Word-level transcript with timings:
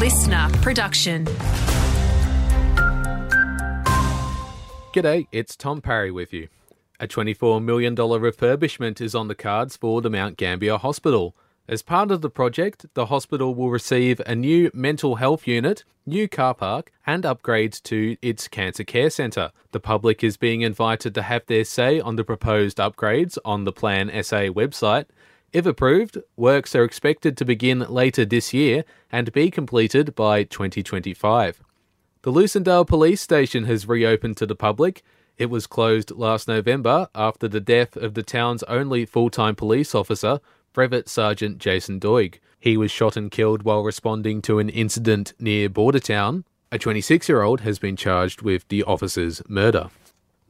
listener 0.00 0.48
production. 0.62 1.26
G'day, 4.94 5.26
it's 5.30 5.54
Tom 5.54 5.82
Parry 5.82 6.10
with 6.10 6.32
you. 6.32 6.48
A 6.98 7.06
$24 7.06 7.62
million 7.62 7.94
refurbishment 7.94 9.02
is 9.02 9.14
on 9.14 9.28
the 9.28 9.34
cards 9.34 9.76
for 9.76 10.00
the 10.00 10.08
Mount 10.08 10.38
Gambier 10.38 10.78
Hospital. 10.78 11.36
As 11.68 11.82
part 11.82 12.10
of 12.10 12.22
the 12.22 12.30
project, 12.30 12.86
the 12.94 13.06
hospital 13.06 13.54
will 13.54 13.68
receive 13.68 14.22
a 14.26 14.34
new 14.34 14.70
mental 14.72 15.16
health 15.16 15.46
unit, 15.46 15.84
new 16.06 16.26
car 16.28 16.54
park, 16.54 16.90
and 17.06 17.24
upgrades 17.24 17.82
to 17.82 18.16
its 18.22 18.48
cancer 18.48 18.84
care 18.84 19.10
centre. 19.10 19.52
The 19.72 19.80
public 19.80 20.24
is 20.24 20.38
being 20.38 20.62
invited 20.62 21.14
to 21.14 21.22
have 21.22 21.44
their 21.44 21.64
say 21.64 22.00
on 22.00 22.16
the 22.16 22.24
proposed 22.24 22.78
upgrades 22.78 23.36
on 23.44 23.64
the 23.64 23.72
Plan 23.72 24.08
SA 24.22 24.48
website. 24.48 25.04
If 25.52 25.66
approved, 25.66 26.18
works 26.36 26.76
are 26.76 26.84
expected 26.84 27.36
to 27.36 27.44
begin 27.44 27.80
later 27.80 28.24
this 28.24 28.54
year 28.54 28.84
and 29.10 29.32
be 29.32 29.50
completed 29.50 30.14
by 30.14 30.44
2025. 30.44 31.60
The 32.22 32.30
Lucindale 32.32 32.86
Police 32.86 33.20
Station 33.20 33.64
has 33.64 33.88
reopened 33.88 34.36
to 34.36 34.46
the 34.46 34.54
public. 34.54 35.02
It 35.38 35.50
was 35.50 35.66
closed 35.66 36.12
last 36.12 36.46
November 36.46 37.08
after 37.16 37.48
the 37.48 37.60
death 37.60 37.96
of 37.96 38.14
the 38.14 38.22
town's 38.22 38.62
only 38.64 39.04
full 39.04 39.28
time 39.28 39.56
police 39.56 39.92
officer, 39.92 40.38
Brevet 40.72 41.08
Sergeant 41.08 41.58
Jason 41.58 41.98
Doig. 41.98 42.38
He 42.60 42.76
was 42.76 42.92
shot 42.92 43.16
and 43.16 43.28
killed 43.28 43.64
while 43.64 43.82
responding 43.82 44.42
to 44.42 44.60
an 44.60 44.68
incident 44.68 45.32
near 45.40 45.68
Bordertown. 45.68 46.44
A 46.70 46.78
26 46.78 47.28
year 47.28 47.42
old 47.42 47.62
has 47.62 47.80
been 47.80 47.96
charged 47.96 48.40
with 48.42 48.68
the 48.68 48.84
officer's 48.84 49.42
murder. 49.48 49.90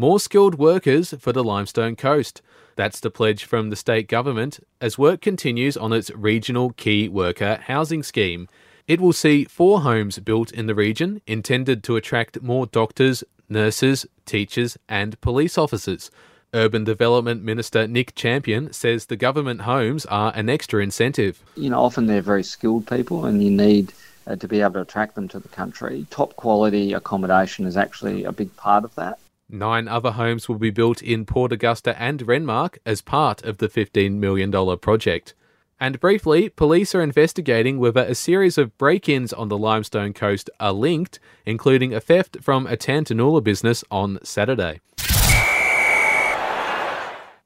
More 0.00 0.20
skilled 0.20 0.60
workers 0.60 1.12
for 1.18 1.32
the 1.32 1.42
Limestone 1.42 1.96
Coast. 1.96 2.40
That's 2.76 3.00
the 3.00 3.10
pledge 3.10 3.44
from 3.44 3.70
the 3.70 3.74
state 3.74 4.06
government 4.06 4.60
as 4.80 4.96
work 4.96 5.20
continues 5.20 5.76
on 5.76 5.92
its 5.92 6.08
regional 6.10 6.70
key 6.70 7.08
worker 7.08 7.58
housing 7.64 8.04
scheme. 8.04 8.46
It 8.86 9.00
will 9.00 9.12
see 9.12 9.44
four 9.44 9.80
homes 9.80 10.20
built 10.20 10.52
in 10.52 10.66
the 10.66 10.74
region 10.76 11.20
intended 11.26 11.82
to 11.82 11.96
attract 11.96 12.40
more 12.40 12.66
doctors, 12.66 13.24
nurses, 13.48 14.06
teachers, 14.24 14.78
and 14.88 15.20
police 15.20 15.58
officers. 15.58 16.12
Urban 16.54 16.84
Development 16.84 17.42
Minister 17.42 17.88
Nick 17.88 18.14
Champion 18.14 18.72
says 18.72 19.06
the 19.06 19.16
government 19.16 19.62
homes 19.62 20.06
are 20.06 20.32
an 20.36 20.48
extra 20.48 20.80
incentive. 20.80 21.42
You 21.56 21.70
know, 21.70 21.82
often 21.82 22.06
they're 22.06 22.22
very 22.22 22.44
skilled 22.44 22.86
people 22.86 23.24
and 23.24 23.42
you 23.42 23.50
need 23.50 23.92
uh, 24.28 24.36
to 24.36 24.46
be 24.46 24.60
able 24.60 24.74
to 24.74 24.82
attract 24.82 25.16
them 25.16 25.26
to 25.26 25.40
the 25.40 25.48
country. 25.48 26.06
Top 26.10 26.36
quality 26.36 26.92
accommodation 26.92 27.66
is 27.66 27.76
actually 27.76 28.22
a 28.22 28.30
big 28.30 28.54
part 28.56 28.84
of 28.84 28.94
that. 28.94 29.18
Nine 29.50 29.88
other 29.88 30.10
homes 30.10 30.46
will 30.46 30.58
be 30.58 30.70
built 30.70 31.02
in 31.02 31.24
Port 31.24 31.52
Augusta 31.52 32.00
and 32.00 32.20
Renmark 32.20 32.76
as 32.84 33.00
part 33.00 33.42
of 33.42 33.56
the 33.56 33.68
$15 33.68 34.16
million 34.16 34.52
project. 34.78 35.32
And 35.80 35.98
briefly, 36.00 36.50
police 36.50 36.94
are 36.94 37.00
investigating 37.00 37.78
whether 37.78 38.02
a 38.02 38.14
series 38.14 38.58
of 38.58 38.76
break 38.76 39.08
ins 39.08 39.32
on 39.32 39.48
the 39.48 39.56
Limestone 39.56 40.12
Coast 40.12 40.50
are 40.60 40.72
linked, 40.72 41.18
including 41.46 41.94
a 41.94 42.00
theft 42.00 42.38
from 42.42 42.66
a 42.66 42.76
Tantanoola 42.76 43.42
business 43.42 43.82
on 43.90 44.18
Saturday. 44.22 44.80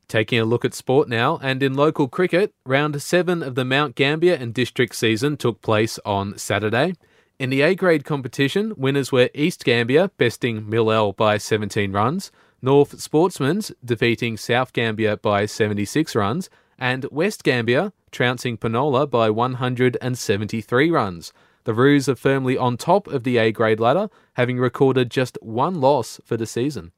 Taking 0.09 0.41
a 0.41 0.45
look 0.45 0.65
at 0.65 0.75
sport 0.75 1.09
now, 1.09 1.39
and 1.41 1.63
in 1.63 1.75
local 1.75 2.09
cricket, 2.09 2.53
round 2.67 3.01
seven 3.01 3.45
of 3.45 3.55
the 3.55 3.65
Mount 3.65 3.95
Gambier 3.95 4.35
and 4.35 4.53
district 4.53 4.97
season 4.97 5.37
took 5.37 5.63
place 5.63 6.01
on 6.05 6.37
Saturday. 6.37 6.95
In 7.43 7.51
the 7.51 7.63
A 7.63 7.75
grade 7.75 8.05
competition, 8.05 8.73
winners 8.77 9.11
were 9.11 9.29
East 9.35 9.65
Gambier, 9.65 10.13
besting 10.17 10.71
Mil 10.71 10.85
Lel 10.85 11.13
by 11.13 11.39
17 11.39 11.91
runs, 11.91 12.31
North 12.63 13.01
Sportsman's 13.01 13.73
defeating 13.85 14.37
South 14.37 14.73
Gambier 14.73 15.17
by 15.17 15.47
76 15.47 16.15
runs, 16.15 16.49
and 16.79 17.05
West 17.11 17.43
Gambier, 17.43 17.93
trouncing 18.13 18.57
Penola 18.57 19.11
by 19.11 19.29
173 19.29 20.91
runs. 20.93 21.33
The 21.65 21.75
Roos 21.75 22.09
are 22.09 22.15
firmly 22.15 22.57
on 22.57 22.77
top 22.77 23.09
of 23.09 23.25
the 23.25 23.39
A 23.39 23.51
grade 23.51 23.81
ladder, 23.81 24.09
having 24.35 24.61
recorded 24.61 25.11
just 25.11 25.37
one 25.43 25.81
loss 25.81 26.21
for 26.25 26.37
the 26.37 26.47
season. 26.47 26.93